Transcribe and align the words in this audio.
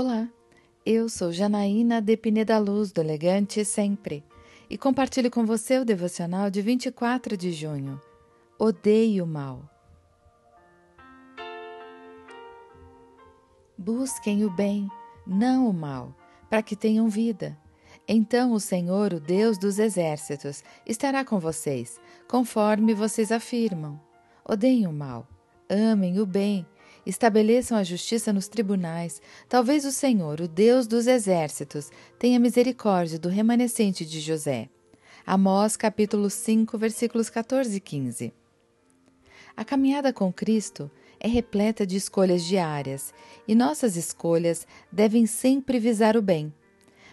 Olá, 0.00 0.28
eu 0.86 1.08
sou 1.08 1.32
Janaína 1.32 2.00
de 2.00 2.16
Pineda 2.16 2.56
Luz, 2.56 2.92
do 2.92 3.00
Elegante 3.00 3.64
Sempre, 3.64 4.24
e 4.70 4.78
compartilho 4.78 5.28
com 5.28 5.44
você 5.44 5.76
o 5.76 5.84
devocional 5.84 6.48
de 6.50 6.62
24 6.62 7.36
de 7.36 7.50
junho. 7.50 8.00
Odeio 8.56 9.24
o 9.24 9.26
mal. 9.26 9.68
Busquem 13.76 14.44
o 14.44 14.50
bem, 14.50 14.88
não 15.26 15.68
o 15.68 15.72
mal, 15.74 16.14
para 16.48 16.62
que 16.62 16.76
tenham 16.76 17.08
vida. 17.08 17.58
Então 18.06 18.52
o 18.52 18.60
Senhor, 18.60 19.12
o 19.12 19.18
Deus 19.18 19.58
dos 19.58 19.80
exércitos, 19.80 20.62
estará 20.86 21.24
com 21.24 21.40
vocês, 21.40 22.00
conforme 22.28 22.94
vocês 22.94 23.32
afirmam. 23.32 24.00
Odeiem 24.48 24.86
o 24.86 24.92
mal, 24.92 25.26
amem 25.68 26.20
o 26.20 26.24
bem 26.24 26.64
estabeleçam 27.06 27.76
a 27.76 27.84
justiça 27.84 28.32
nos 28.32 28.48
tribunais, 28.48 29.20
talvez 29.48 29.84
o 29.84 29.92
Senhor, 29.92 30.40
o 30.40 30.48
Deus 30.48 30.86
dos 30.86 31.06
exércitos, 31.06 31.90
tenha 32.18 32.38
misericórdia 32.38 33.18
do 33.18 33.28
remanescente 33.28 34.04
de 34.04 34.20
José. 34.20 34.68
Amós 35.26 35.76
capítulo 35.76 36.30
5, 36.30 36.78
versículos 36.78 37.28
14 37.28 37.76
e 37.76 37.80
15. 37.80 38.32
A 39.56 39.64
caminhada 39.64 40.12
com 40.12 40.32
Cristo 40.32 40.90
é 41.20 41.26
repleta 41.26 41.86
de 41.86 41.96
escolhas 41.96 42.44
diárias, 42.44 43.12
e 43.46 43.54
nossas 43.54 43.96
escolhas 43.96 44.66
devem 44.90 45.26
sempre 45.26 45.78
visar 45.78 46.16
o 46.16 46.22
bem. 46.22 46.52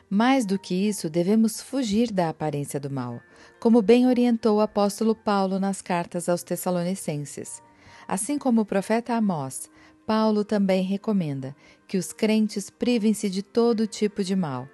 Mais 0.09 0.45
do 0.45 0.59
que 0.59 0.75
isso, 0.75 1.09
devemos 1.09 1.61
fugir 1.61 2.11
da 2.11 2.29
aparência 2.29 2.79
do 2.79 2.89
mal, 2.89 3.19
como 3.59 3.81
bem 3.81 4.07
orientou 4.07 4.57
o 4.57 4.61
apóstolo 4.61 5.15
Paulo 5.15 5.59
nas 5.59 5.81
cartas 5.81 6.29
aos 6.29 6.43
Tessalonicenses. 6.43 7.64
Assim 8.07 8.37
como 8.37 8.61
o 8.61 8.65
profeta 8.65 9.13
Amós, 9.13 9.69
Paulo 10.05 10.43
também 10.43 10.83
recomenda 10.83 11.55
que 11.87 11.97
os 11.97 12.13
crentes 12.13 12.69
privem-se 12.69 13.29
de 13.29 13.41
todo 13.41 13.87
tipo 13.87 14.23
de 14.23 14.35
mal. 14.35 14.67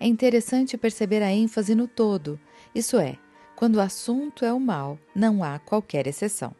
É 0.00 0.06
interessante 0.06 0.78
perceber 0.78 1.22
a 1.22 1.30
ênfase 1.30 1.74
no 1.74 1.86
todo, 1.86 2.38
isso 2.74 2.98
é, 2.98 3.18
quando 3.56 3.76
o 3.76 3.80
assunto 3.80 4.44
é 4.44 4.52
o 4.52 4.60
mal, 4.60 4.98
não 5.14 5.42
há 5.42 5.58
qualquer 5.58 6.06
exceção. 6.06 6.54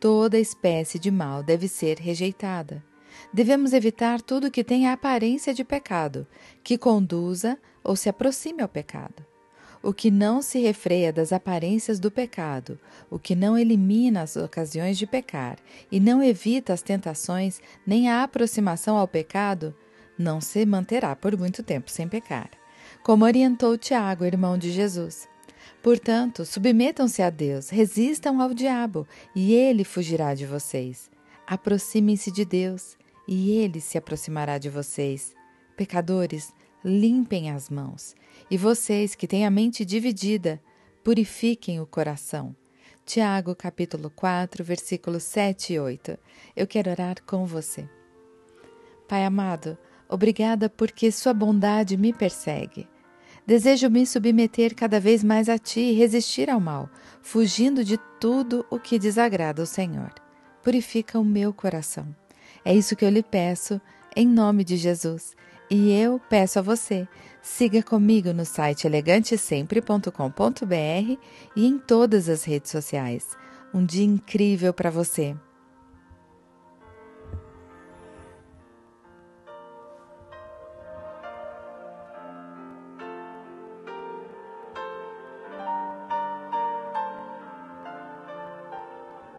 Toda 0.00 0.38
espécie 0.38 0.98
de 0.98 1.10
mal 1.10 1.42
deve 1.42 1.68
ser 1.68 1.98
rejeitada. 1.98 2.84
Devemos 3.32 3.72
evitar 3.72 4.20
tudo 4.20 4.50
que 4.50 4.64
tenha 4.64 4.92
aparência 4.92 5.54
de 5.54 5.64
pecado, 5.64 6.26
que 6.62 6.76
conduza 6.76 7.56
ou 7.82 7.94
se 7.94 8.08
aproxime 8.08 8.62
ao 8.62 8.68
pecado. 8.68 9.24
O 9.84 9.92
que 9.92 10.10
não 10.10 10.40
se 10.40 10.58
refreia 10.58 11.12
das 11.12 11.30
aparências 11.30 12.00
do 12.00 12.10
pecado, 12.10 12.80
o 13.10 13.18
que 13.18 13.34
não 13.34 13.58
elimina 13.58 14.22
as 14.22 14.34
ocasiões 14.34 14.96
de 14.96 15.06
pecar 15.06 15.58
e 15.92 16.00
não 16.00 16.22
evita 16.22 16.72
as 16.72 16.80
tentações 16.80 17.60
nem 17.86 18.08
a 18.08 18.22
aproximação 18.22 18.96
ao 18.96 19.06
pecado, 19.06 19.74
não 20.18 20.40
se 20.40 20.64
manterá 20.64 21.14
por 21.14 21.36
muito 21.36 21.62
tempo 21.62 21.90
sem 21.90 22.08
pecar. 22.08 22.48
Como 23.02 23.26
orientou 23.26 23.76
Tiago, 23.76 24.24
irmão 24.24 24.56
de 24.56 24.72
Jesus. 24.72 25.28
Portanto, 25.82 26.46
submetam-se 26.46 27.20
a 27.20 27.28
Deus, 27.28 27.68
resistam 27.68 28.40
ao 28.40 28.54
diabo, 28.54 29.06
e 29.36 29.52
ele 29.52 29.84
fugirá 29.84 30.32
de 30.32 30.46
vocês. 30.46 31.10
Aproximem-se 31.46 32.30
de 32.30 32.46
Deus, 32.46 32.96
e 33.28 33.50
ele 33.50 33.82
se 33.82 33.98
aproximará 33.98 34.56
de 34.56 34.70
vocês. 34.70 35.34
Pecadores, 35.76 36.54
limpem 36.84 37.50
as 37.50 37.70
mãos. 37.70 38.14
E 38.50 38.58
vocês 38.58 39.14
que 39.14 39.26
têm 39.26 39.46
a 39.46 39.50
mente 39.50 39.84
dividida, 39.84 40.60
purifiquem 41.02 41.80
o 41.80 41.86
coração. 41.86 42.54
Tiago, 43.06 43.54
capítulo 43.54 44.10
4, 44.10 44.62
versículos 44.62 45.22
7 45.24 45.74
e 45.74 45.80
8. 45.80 46.18
Eu 46.54 46.66
quero 46.66 46.90
orar 46.90 47.16
com 47.26 47.46
você. 47.46 47.88
Pai 49.08 49.24
amado, 49.24 49.76
obrigada 50.08 50.68
porque 50.68 51.10
Sua 51.12 51.34
bondade 51.34 51.96
me 51.96 52.12
persegue. 52.12 52.88
Desejo 53.46 53.90
me 53.90 54.06
submeter 54.06 54.74
cada 54.74 54.98
vez 54.98 55.22
mais 55.22 55.50
a 55.50 55.58
Ti 55.58 55.80
e 55.80 55.92
resistir 55.92 56.48
ao 56.48 56.58
mal, 56.58 56.88
fugindo 57.20 57.84
de 57.84 57.98
tudo 58.18 58.64
o 58.70 58.78
que 58.78 58.98
desagrada 58.98 59.60
ao 59.60 59.66
Senhor. 59.66 60.14
Purifica 60.62 61.18
o 61.18 61.24
meu 61.24 61.52
coração. 61.52 62.14
É 62.64 62.74
isso 62.74 62.96
que 62.96 63.04
eu 63.04 63.10
lhe 63.10 63.22
peço, 63.22 63.78
em 64.16 64.26
nome 64.26 64.64
de 64.64 64.78
Jesus. 64.78 65.36
E 65.70 65.92
eu 65.92 66.20
peço 66.28 66.58
a 66.58 66.62
você, 66.62 67.08
siga 67.40 67.82
comigo 67.82 68.32
no 68.32 68.44
site 68.44 68.86
elegantesempre.com.br 68.86 71.18
e 71.56 71.66
em 71.66 71.78
todas 71.78 72.28
as 72.28 72.44
redes 72.44 72.70
sociais. 72.70 73.28
Um 73.72 73.84
dia 73.84 74.04
incrível 74.04 74.74
para 74.74 74.90
você! 74.90 75.34